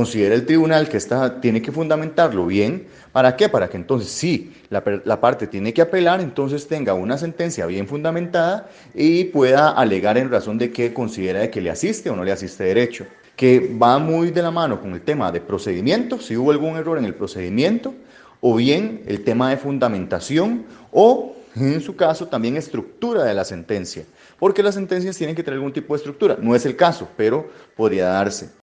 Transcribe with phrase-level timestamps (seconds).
[0.00, 3.48] considera el tribunal que esta tiene que fundamentarlo bien, ¿para qué?
[3.48, 8.68] Para que entonces sí, la, parte tiene que apelar, entonces tenga una sentencia bien fundamentada
[8.94, 12.30] y pueda alegar en razón de que considera de que le asiste o no le
[12.30, 16.52] asiste derecho, que va muy de la mano con el tema de procedimiento, si hubo
[16.52, 17.92] algún error en el procedimiento,
[18.40, 24.04] o bien el tema de fundamentación o en su caso también estructura de la sentencia,
[24.38, 26.36] porque las sentencias tienen que tener algún tipo de estructura.
[26.40, 28.50] No es el caso, pero podría darse.